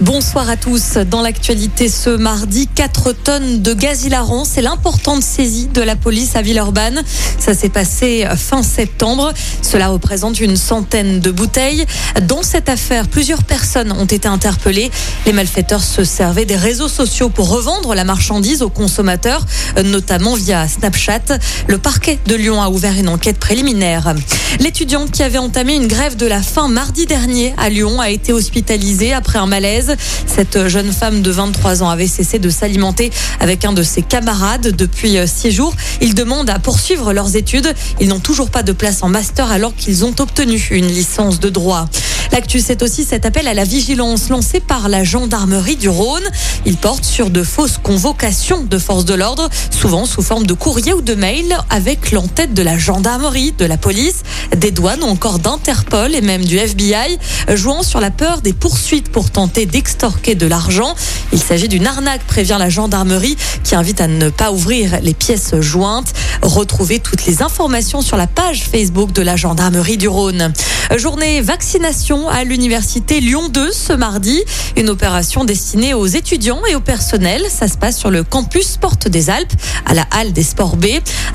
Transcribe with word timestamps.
Bonsoir 0.00 0.48
à 0.48 0.56
tous. 0.56 0.92
Dans 1.10 1.22
l'actualité 1.22 1.88
ce 1.88 2.10
mardi, 2.10 2.68
4 2.72 3.12
tonnes 3.12 3.62
de 3.62 3.74
gaz 3.74 4.04
hilarant. 4.04 4.44
C'est 4.44 4.62
l'importante 4.62 5.24
saisie 5.24 5.66
de 5.66 5.82
la 5.82 5.96
police 5.96 6.36
à 6.36 6.42
Villeurbanne. 6.42 7.02
Ça 7.40 7.52
s'est 7.52 7.68
passé 7.68 8.24
fin 8.36 8.62
septembre. 8.62 9.32
Cela 9.60 9.88
représente 9.88 10.38
une 10.38 10.56
centaine 10.56 11.18
de 11.18 11.32
bouteilles. 11.32 11.84
Dans 12.28 12.44
cette 12.44 12.68
affaire, 12.68 13.08
plusieurs 13.08 13.42
personnes 13.42 13.90
ont 13.90 14.04
été 14.04 14.28
interpellées. 14.28 14.92
Les 15.26 15.32
malfaiteurs 15.32 15.82
se 15.82 16.04
servaient 16.04 16.44
des 16.44 16.54
réseaux 16.54 16.86
sociaux 16.86 17.28
pour 17.28 17.48
revendre 17.48 17.96
la 17.96 18.04
marchandise 18.04 18.62
aux 18.62 18.70
consommateurs, 18.70 19.44
notamment 19.84 20.34
via 20.36 20.68
Snapchat. 20.68 21.38
Le 21.66 21.78
parquet 21.78 22.20
de 22.24 22.36
Lyon 22.36 22.62
a 22.62 22.68
ouvert 22.68 22.96
une 22.96 23.08
enquête 23.08 23.38
préliminaire. 23.38 24.14
L'étudiante 24.60 25.10
qui 25.10 25.24
avait 25.24 25.38
entamé 25.38 25.74
une 25.74 25.88
grève 25.88 26.14
de 26.14 26.26
la 26.26 26.40
faim 26.40 26.68
mardi 26.68 27.04
dernier 27.04 27.52
à 27.58 27.68
Lyon 27.68 28.00
a 28.00 28.10
été 28.10 28.32
hospitalisée 28.32 29.12
après 29.12 29.40
un 29.40 29.46
malaise. 29.46 29.87
Cette 30.26 30.68
jeune 30.68 30.92
femme 30.92 31.22
de 31.22 31.30
23 31.30 31.82
ans 31.82 31.90
avait 31.90 32.06
cessé 32.06 32.38
de 32.38 32.50
s'alimenter 32.50 33.10
avec 33.40 33.64
un 33.64 33.72
de 33.72 33.82
ses 33.82 34.02
camarades 34.02 34.68
depuis 34.76 35.16
six 35.26 35.50
jours. 35.50 35.74
Ils 36.00 36.14
demandent 36.14 36.50
à 36.50 36.58
poursuivre 36.58 37.12
leurs 37.12 37.36
études. 37.36 37.72
Ils 38.00 38.08
n'ont 38.08 38.20
toujours 38.20 38.50
pas 38.50 38.62
de 38.62 38.72
place 38.72 39.02
en 39.02 39.08
master 39.08 39.50
alors 39.50 39.74
qu'ils 39.74 40.04
ont 40.04 40.14
obtenu 40.18 40.68
une 40.70 40.86
licence 40.86 41.40
de 41.40 41.48
droit. 41.48 41.88
L'actu, 42.32 42.60
c'est 42.60 42.82
aussi 42.82 43.04
cet 43.04 43.24
appel 43.24 43.48
à 43.48 43.54
la 43.54 43.64
vigilance 43.64 44.28
lancé 44.28 44.60
par 44.60 44.88
la 44.88 45.02
gendarmerie 45.02 45.76
du 45.76 45.88
Rhône. 45.88 46.24
Il 46.66 46.76
porte 46.76 47.04
sur 47.04 47.30
de 47.30 47.42
fausses 47.42 47.78
convocations 47.82 48.64
de 48.64 48.78
forces 48.78 49.04
de 49.04 49.14
l'ordre, 49.14 49.48
souvent 49.70 50.04
sous 50.04 50.22
forme 50.22 50.46
de 50.46 50.52
courrier 50.52 50.92
ou 50.92 51.00
de 51.00 51.14
mail, 51.14 51.56
avec 51.70 52.12
l'entête 52.12 52.52
de 52.52 52.62
la 52.62 52.76
gendarmerie, 52.76 53.54
de 53.56 53.64
la 53.64 53.78
police, 53.78 54.22
des 54.56 54.70
douanes 54.70 55.02
ou 55.02 55.06
encore 55.06 55.38
d'Interpol 55.38 56.14
et 56.14 56.20
même 56.20 56.44
du 56.44 56.58
FBI, 56.58 57.18
jouant 57.54 57.82
sur 57.82 58.00
la 58.00 58.10
peur 58.10 58.42
des 58.42 58.52
poursuites 58.52 59.10
pour 59.10 59.30
tenter 59.30 59.66
d'extorquer 59.78 60.34
de 60.34 60.48
l'argent. 60.48 60.96
Il 61.32 61.38
s'agit 61.38 61.68
d'une 61.68 61.86
arnaque, 61.86 62.24
prévient 62.26 62.56
la 62.58 62.68
gendarmerie, 62.68 63.36
qui 63.62 63.76
invite 63.76 64.00
à 64.00 64.08
ne 64.08 64.28
pas 64.28 64.50
ouvrir 64.50 64.98
les 65.02 65.14
pièces 65.14 65.54
jointes. 65.60 66.12
Retrouvez 66.42 66.98
toutes 66.98 67.26
les 67.26 67.42
informations 67.42 68.00
sur 68.00 68.16
la 68.16 68.26
page 68.26 68.64
Facebook 68.64 69.12
de 69.12 69.22
la 69.22 69.36
gendarmerie 69.36 69.96
du 69.96 70.08
Rhône. 70.08 70.52
Journée 70.96 71.42
vaccination 71.42 72.28
à 72.28 72.42
l'université 72.42 73.20
Lyon 73.20 73.50
2 73.50 73.70
ce 73.70 73.92
mardi. 73.92 74.42
Une 74.76 74.88
opération 74.88 75.44
destinée 75.44 75.94
aux 75.94 76.06
étudiants 76.06 76.62
et 76.68 76.74
au 76.74 76.80
personnel. 76.80 77.44
Ça 77.48 77.68
se 77.68 77.78
passe 77.78 77.98
sur 77.98 78.10
le 78.10 78.24
campus 78.24 78.78
Porte 78.78 79.06
des 79.06 79.30
Alpes, 79.30 79.52
à 79.86 79.94
la 79.94 80.06
halle 80.10 80.32
des 80.32 80.42
sports 80.42 80.76
B. 80.76 80.86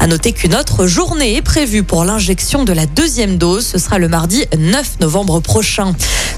À 0.01 0.07
noter 0.07 0.33
qu'une 0.33 0.55
autre 0.55 0.85
journée 0.85 1.37
est 1.37 1.41
prévue 1.41 1.83
pour 1.83 2.03
l'injection 2.03 2.65
de 2.65 2.73
la 2.73 2.87
deuxième 2.87 3.37
dose. 3.37 3.65
Ce 3.65 3.77
sera 3.77 3.99
le 3.99 4.09
mardi 4.09 4.43
9 4.57 4.99
novembre 4.99 5.39
prochain. 5.39 5.93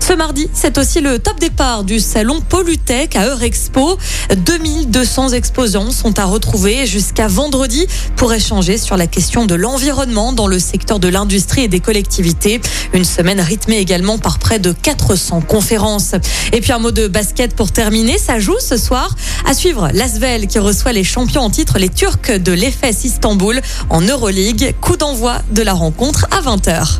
Ce 0.07 0.13
mardi, 0.13 0.47
c'est 0.53 0.77
aussi 0.77 1.01
le 1.01 1.17
top 1.17 1.39
départ 1.39 1.83
du 1.83 1.94
salon 1.99 2.41
Polytech 2.41 3.15
à 3.15 3.27
Eurexpo. 3.27 3.97
2200 4.35 5.29
exposants 5.29 5.91
sont 5.91 6.19
à 6.19 6.25
retrouver 6.25 6.85
jusqu'à 6.85 7.27
vendredi 7.27 7.87
pour 8.15 8.33
échanger 8.33 8.77
sur 8.77 8.97
la 8.97 9.07
question 9.07 9.45
de 9.45 9.55
l'environnement 9.55 10.33
dans 10.33 10.47
le 10.47 10.59
secteur 10.59 10.99
de 10.99 11.07
l'industrie 11.07 11.63
et 11.63 11.67
des 11.67 11.79
collectivités. 11.79 12.61
Une 12.93 13.05
semaine 13.05 13.39
rythmée 13.39 13.77
également 13.77 14.17
par 14.17 14.39
près 14.39 14.59
de 14.59 14.71
400 14.71 15.41
conférences. 15.41 16.15
Et 16.53 16.61
puis 16.61 16.71
un 16.71 16.79
mot 16.79 16.91
de 16.91 17.07
basket 17.07 17.55
pour 17.55 17.71
terminer. 17.71 18.17
Ça 18.17 18.39
joue 18.39 18.59
ce 18.59 18.77
soir. 18.77 19.15
À 19.45 19.53
suivre 19.53 19.89
l'Asvel 19.93 20.47
qui 20.47 20.59
reçoit 20.59 20.93
les 20.93 21.03
champions 21.03 21.41
en 21.41 21.49
titre, 21.49 21.77
les 21.79 21.89
Turcs 21.89 22.39
de 22.39 22.51
l'EFS 22.51 23.03
Istanbul 23.03 23.61
en 23.89 24.01
Euroleague. 24.01 24.75
Coup 24.81 24.97
d'envoi 24.97 25.41
de 25.51 25.61
la 25.61 25.73
rencontre 25.73 26.27
à 26.31 26.41
20h. 26.41 26.99